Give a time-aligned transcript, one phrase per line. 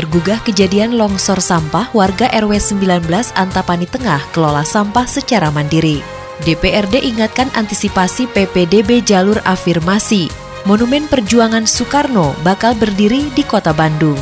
[0.00, 3.04] Tergugah kejadian longsor sampah warga RW 19
[3.36, 6.00] Antapani Tengah kelola sampah secara mandiri.
[6.40, 10.32] DPRD ingatkan antisipasi PPDB jalur afirmasi.
[10.64, 14.16] Monumen Perjuangan Soekarno bakal berdiri di Kota Bandung.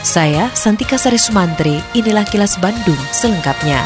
[0.00, 3.84] Saya Santika Sari Sumantri, inilah kilas Bandung selengkapnya.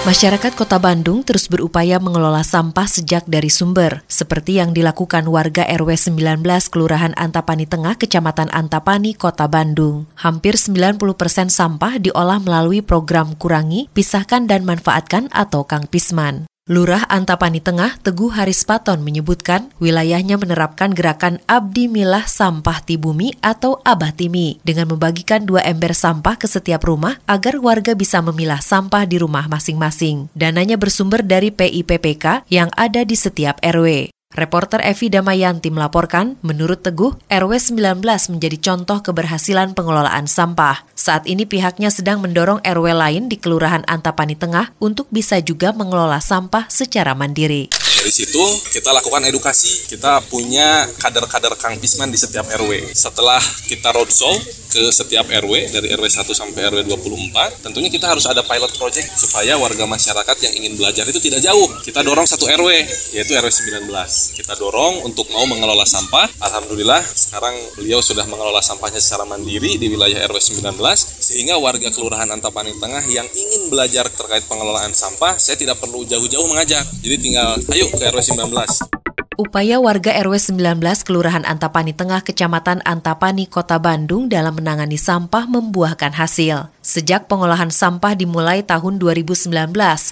[0.00, 5.92] Masyarakat Kota Bandung terus berupaya mengelola sampah sejak dari sumber, seperti yang dilakukan warga RW
[5.92, 6.40] 19
[6.72, 10.08] Kelurahan Antapani Tengah, Kecamatan Antapani, Kota Bandung.
[10.16, 16.49] Hampir 90 persen sampah diolah melalui program Kurangi, Pisahkan dan Manfaatkan atau Kang Pisman.
[16.70, 24.14] Lurah Antapani Tengah Teguh Harispaton menyebutkan wilayahnya menerapkan gerakan Abdi Milah Sampah Tibumi atau Abah
[24.14, 29.18] Timi dengan membagikan dua ember sampah ke setiap rumah agar warga bisa memilah sampah di
[29.18, 30.30] rumah masing-masing.
[30.30, 34.19] Dananya bersumber dari PIPPK yang ada di setiap RW.
[34.40, 38.00] Reporter Evi Damayanti melaporkan, menurut Teguh, RW 19
[38.30, 40.86] menjadi contoh keberhasilan pengelolaan sampah.
[40.96, 46.22] Saat ini pihaknya sedang mendorong RW lain di Kelurahan Antapani Tengah untuk bisa juga mengelola
[46.22, 47.74] sampah secara mandiri.
[48.00, 48.40] Dari situ
[48.72, 49.90] kita lakukan edukasi.
[49.90, 52.96] Kita punya kader-kader Kang Pisman di setiap RW.
[52.96, 54.32] Setelah kita roadshow
[54.70, 59.04] ke setiap RW dari RW 1 sampai RW 24, tentunya kita harus ada pilot project
[59.20, 61.68] supaya warga masyarakat yang ingin belajar itu tidak jauh.
[61.84, 62.68] Kita dorong satu RW
[63.12, 63.90] yaitu RW 19.
[64.36, 66.28] Kita dorong untuk mau mengelola sampah.
[66.44, 70.76] Alhamdulillah sekarang beliau sudah mengelola sampahnya secara mandiri di wilayah RW 19
[71.24, 76.44] sehingga warga Kelurahan Antapani Tengah yang ingin belajar terkait pengelolaan sampah saya tidak perlu jauh-jauh
[76.44, 76.84] mengajak.
[77.00, 78.99] Jadi tinggal ayo ke RW 19.
[79.40, 86.12] Upaya warga RW 19 Kelurahan Antapani Tengah Kecamatan Antapani Kota Bandung dalam menangani sampah membuahkan
[86.12, 86.68] hasil.
[86.84, 89.48] Sejak pengolahan sampah dimulai tahun 2019,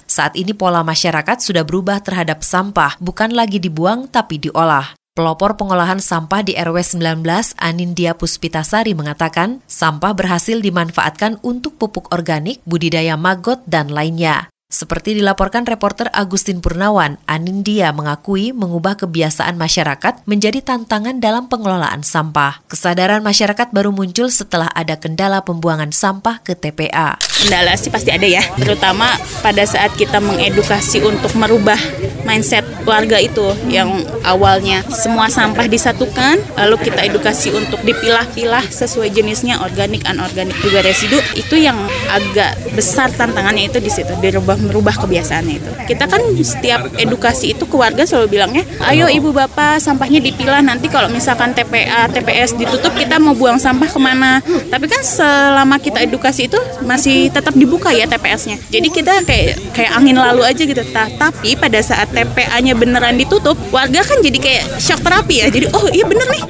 [0.09, 4.97] saat ini pola masyarakat sudah berubah terhadap sampah, bukan lagi dibuang tapi diolah.
[5.13, 7.21] Pelopor pengolahan sampah di RW 19,
[7.61, 14.49] Anindya Puspitasari mengatakan, sampah berhasil dimanfaatkan untuk pupuk organik, budidaya maggot, dan lainnya.
[14.69, 22.61] Seperti dilaporkan reporter Agustin Purnawan, Anindya mengakui mengubah kebiasaan masyarakat menjadi tantangan dalam pengelolaan sampah.
[22.69, 27.17] Kesadaran masyarakat baru muncul setelah ada kendala pembuangan sampah ke TPA.
[27.17, 29.09] Kendala sih pasti ada ya, terutama
[29.41, 31.81] pada saat kita mengedukasi untuk merubah
[32.21, 39.59] mindset warga itu yang awalnya semua sampah disatukan, lalu kita edukasi untuk dipilah-pilah sesuai jenisnya
[39.61, 41.77] organik, anorganik juga residu, itu yang
[42.09, 45.71] agak besar tantangannya itu di situ, dirubah merubah kebiasaannya itu.
[45.89, 50.87] Kita kan setiap edukasi itu ke warga selalu bilangnya, ayo ibu bapak sampahnya dipilah nanti
[50.91, 54.41] kalau misalkan TPA, TPS ditutup kita mau buang sampah ke mana.
[54.43, 58.57] Tapi kan selama kita edukasi itu masih tetap dibuka ya TPS-nya.
[58.69, 60.81] Jadi kita kayak kayak angin lalu aja gitu.
[60.93, 65.47] Ta- Tapi pada saat TPA-nya beneran ditutup, warga kan jadi kayak shock terapi ya.
[65.47, 66.43] Jadi oh iya bener nih.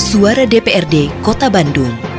[0.00, 2.12] Suara DPRD Kota Bandung.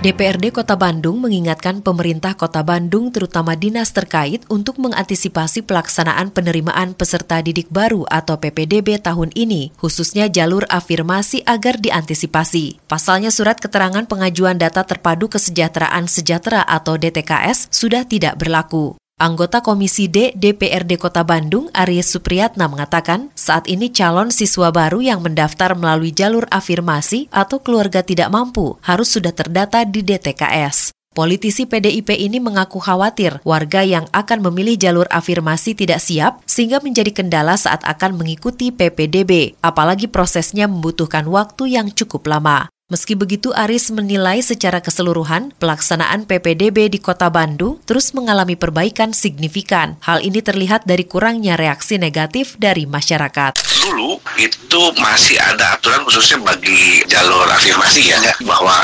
[0.00, 7.44] DPRD Kota Bandung mengingatkan pemerintah Kota Bandung terutama dinas terkait untuk mengantisipasi pelaksanaan penerimaan peserta
[7.44, 12.80] didik baru atau PPDB tahun ini, khususnya jalur afirmasi agar diantisipasi.
[12.88, 18.99] Pasalnya surat keterangan pengajuan data terpadu kesejahteraan sejahtera atau DTKS sudah tidak berlaku.
[19.20, 25.20] Anggota Komisi D DPRD Kota Bandung, Aries Supriyatna mengatakan, saat ini calon siswa baru yang
[25.20, 30.96] mendaftar melalui jalur afirmasi atau keluarga tidak mampu harus sudah terdata di DTKS.
[31.12, 37.12] Politisi PDIP ini mengaku khawatir warga yang akan memilih jalur afirmasi tidak siap sehingga menjadi
[37.12, 42.72] kendala saat akan mengikuti PPDB, apalagi prosesnya membutuhkan waktu yang cukup lama.
[42.90, 49.94] Meski begitu, Aris menilai secara keseluruhan pelaksanaan PPDB di Kota Bandung terus mengalami perbaikan signifikan.
[50.02, 53.54] Hal ini terlihat dari kurangnya reaksi negatif dari masyarakat.
[53.86, 58.74] dulu itu masih ada aturan khususnya bagi jalur afirmasi ya bahwa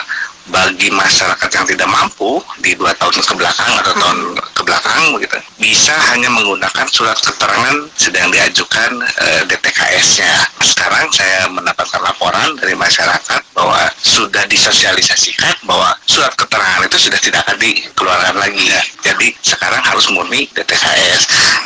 [0.54, 4.18] bagi masyarakat yang tidak mampu di dua tahun ke belakang atau tahun
[4.66, 10.34] belakang begitu bisa hanya menggunakan surat keterangan sedang diajukan eh, DTKS-nya.
[10.60, 17.40] Sekarang saya mendapatkan laporan dari masyarakat bahwa sudah disosialisasikan bahwa surat keterangan itu sudah tidak
[17.48, 18.66] akan dikeluarkan lagi.
[19.00, 21.22] Jadi sekarang harus murni DTKS.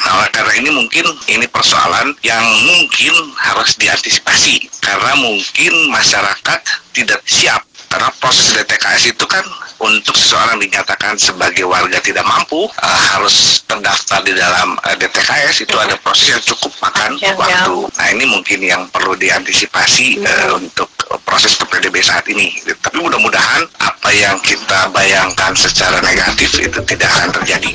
[0.06, 6.61] Nah, oleh karena ini mungkin ini persoalan yang mungkin harus diantisipasi karena mungkin masyarakat
[6.94, 9.43] tidak siap Karena proses DTKS itu kan
[9.80, 15.76] untuk seseorang dinyatakan sebagai warga tidak mampu uh, harus terdaftar di dalam uh, DTKS itu
[15.80, 17.36] ada proses yang cukup makan Ya, ya.
[17.36, 17.76] waktu.
[17.96, 20.88] Nah ini mungkin yang perlu diantisipasi uh, untuk
[21.24, 22.52] proses PPDB saat ini.
[22.80, 27.72] Tapi mudah-mudahan apa yang kita bayangkan secara negatif itu tidak akan terjadi.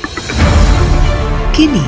[1.52, 1.84] Kini,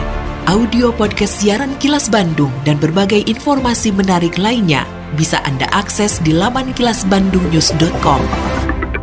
[0.49, 6.73] audio podcast siaran Kilas Bandung dan berbagai informasi menarik lainnya bisa Anda akses di laman
[6.77, 8.21] kilasbandungnews.com.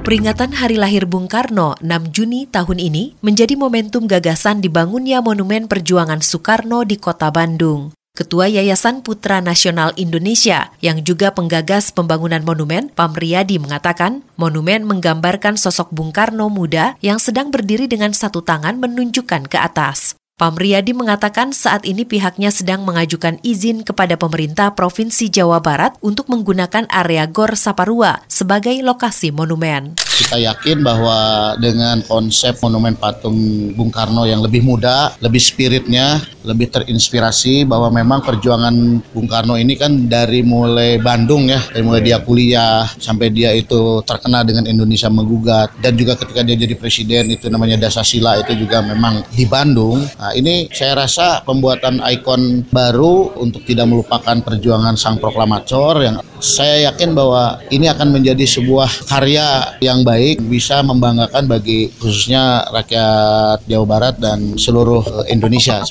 [0.06, 6.22] Peringatan Hari Lahir Bung Karno 6 Juni tahun ini menjadi momentum gagasan dibangunnya Monumen Perjuangan
[6.22, 7.90] Soekarno di Kota Bandung.
[8.14, 15.90] Ketua Yayasan Putra Nasional Indonesia yang juga penggagas pembangunan monumen, Pamriyadi mengatakan, monumen menggambarkan sosok
[15.90, 20.14] Bung Karno muda yang sedang berdiri dengan satu tangan menunjukkan ke atas.
[20.36, 26.92] Pamriyadi mengatakan saat ini pihaknya sedang mengajukan izin kepada pemerintah Provinsi Jawa Barat untuk menggunakan
[26.92, 29.96] area Gor Saparua sebagai lokasi monumen.
[29.96, 36.68] Kita yakin bahwa dengan konsep monumen patung Bung Karno yang lebih muda, lebih spiritnya, lebih
[36.68, 38.76] terinspirasi bahwa memang perjuangan
[39.16, 44.04] Bung Karno ini kan dari mulai Bandung ya, dari mulai dia kuliah sampai dia itu
[44.04, 48.84] terkenal dengan Indonesia menggugat dan juga ketika dia jadi presiden itu namanya Dasasila itu juga
[48.84, 50.04] memang di Bandung.
[50.26, 56.90] Nah, ini saya rasa pembuatan ikon baru untuk tidak melupakan perjuangan sang proklamator yang saya
[56.90, 63.86] yakin bahwa ini akan menjadi sebuah karya yang baik bisa membanggakan bagi khususnya rakyat Jawa
[63.86, 65.86] Barat dan seluruh eh, Indonesia.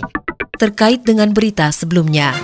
[0.59, 2.35] Terkait dengan berita sebelumnya.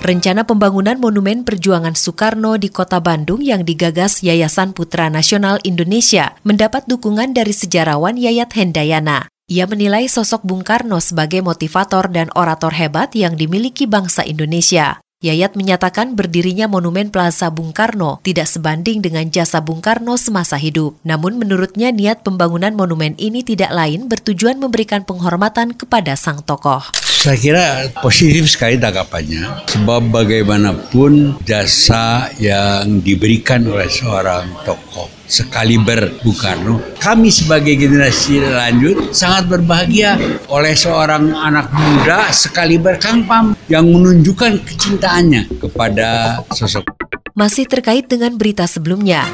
[0.00, 6.88] Rencana pembangunan Monumen Perjuangan Soekarno di Kota Bandung yang digagas Yayasan Putra Nasional Indonesia mendapat
[6.88, 9.28] dukungan dari sejarawan Yayat Hendayana.
[9.52, 15.04] Ia menilai sosok Bung Karno sebagai motivator dan orator hebat yang dimiliki bangsa Indonesia.
[15.20, 20.96] Yayat menyatakan berdirinya Monumen Plaza Bung Karno tidak sebanding dengan jasa Bung Karno semasa hidup.
[21.04, 26.88] Namun menurutnya niat pembangunan monumen ini tidak lain bertujuan memberikan penghormatan kepada sang tokoh.
[27.20, 27.66] Saya kira
[28.00, 37.28] positif sekali tanggapannya, sebab bagaimanapun jasa yang diberikan oleh seorang tokoh sekaliber Bung Karno, kami
[37.28, 40.16] sebagai generasi lanjut sangat berbahagia
[40.48, 46.88] oleh seorang anak muda sekaliber Kang Pam yang menunjukkan kecintaannya kepada sosok.
[47.36, 49.28] Masih terkait dengan berita sebelumnya.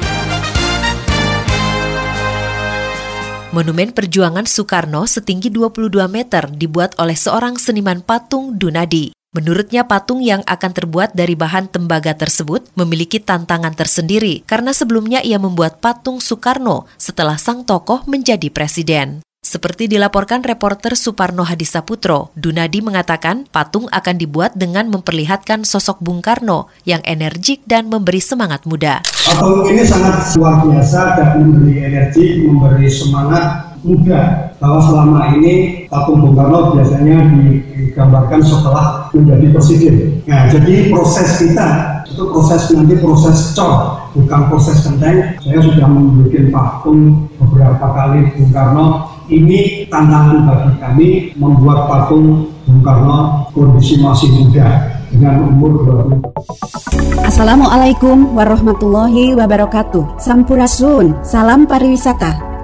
[3.47, 9.15] Monumen Perjuangan Soekarno setinggi 22 meter dibuat oleh seorang seniman patung Dunadi.
[9.31, 15.39] Menurutnya patung yang akan terbuat dari bahan tembaga tersebut memiliki tantangan tersendiri karena sebelumnya ia
[15.39, 19.23] membuat patung Soekarno setelah sang tokoh menjadi presiden.
[19.39, 26.67] Seperti dilaporkan reporter Suparno Hadisaputro, Dunadi mengatakan patung akan dibuat dengan memperlihatkan sosok Bung Karno
[26.83, 28.99] yang energik dan memberi semangat muda.
[29.27, 36.23] Patung ini sangat luar biasa dan memberi energi, memberi semangat muda bahwa selama ini patung
[36.23, 40.23] Bung Karno biasanya digambarkan setelah menjadi presiden.
[40.23, 41.67] Nah, jadi proses kita
[42.07, 45.35] itu proses nanti proses cor, bukan proses genteng.
[45.43, 49.11] Saya sudah membuat patung beberapa kali Bung Karno.
[49.27, 55.71] Ini tantangan bagi kami membuat patung Bung Karno kondisi masih muda dengan umur
[56.23, 60.17] 20 Assalamualaikum warahmatullahi wabarakatuh.
[60.17, 62.56] Sampurasun, salam pariwisata.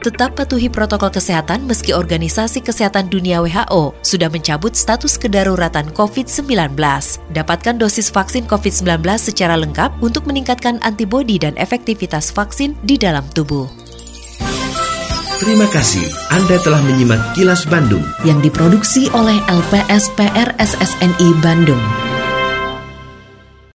[0.00, 6.72] Tetap patuhi protokol kesehatan meski Organisasi Kesehatan Dunia WHO sudah mencabut status kedaruratan COVID-19.
[7.36, 13.68] Dapatkan dosis vaksin COVID-19 secara lengkap untuk meningkatkan antibodi dan efektivitas vaksin di dalam tubuh.
[15.36, 18.04] Terima kasih Anda telah menyimak Kilas Bandung.
[18.24, 22.09] Yang diproduksi oleh LPSPR SSNI Bandung.